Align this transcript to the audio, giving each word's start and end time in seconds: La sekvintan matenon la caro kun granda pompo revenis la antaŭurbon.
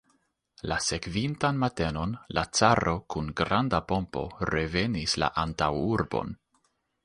La 0.69 0.77
sekvintan 0.85 1.59
matenon 1.63 2.15
la 2.39 2.45
caro 2.61 2.95
kun 3.15 3.29
granda 3.43 3.83
pompo 3.95 4.27
revenis 4.55 5.17
la 5.25 5.33
antaŭurbon. 5.47 6.37